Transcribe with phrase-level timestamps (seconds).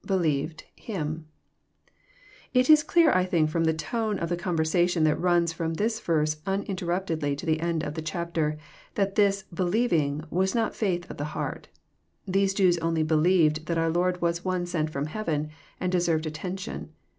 [0.03, 1.25] believed,..himJ]
[2.55, 5.99] It is clear, I think, from the tone of the conversation that runs from this
[6.01, 8.57] Terse nninterniptedly to the end of the chapter,
[8.95, 11.67] that this *' believ ing *• was not faith of the heart.
[12.27, 16.25] These Jews only" believed * that our Lord was One sent from heaven, and deserved
[16.25, 16.89] atten tion.